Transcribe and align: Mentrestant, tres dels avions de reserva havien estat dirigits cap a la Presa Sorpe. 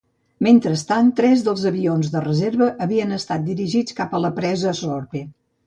Mentrestant, 0.45 1.11
tres 1.19 1.43
dels 1.47 1.65
avions 1.73 2.09
de 2.15 2.25
reserva 2.25 2.71
havien 2.87 3.13
estat 3.21 3.47
dirigits 3.53 3.99
cap 4.03 4.17
a 4.21 4.25
la 4.27 4.35
Presa 4.43 4.77
Sorpe. 4.85 5.27